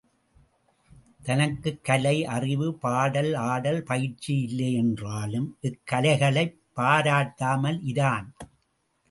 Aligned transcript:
தனக்குக் 1.23 1.83
கலை 1.83 2.25
அறிவு, 2.25 2.73
பாடல், 2.73 3.33
ஆடல் 3.33 3.83
பயிற்சி 3.83 4.41
இல்லை 4.41 4.73
என்றாலும், 4.73 5.57
இக்கலைகளைப் 5.61 6.57
பாராட்டாமல் 6.75 7.79
இரான். 7.85 8.27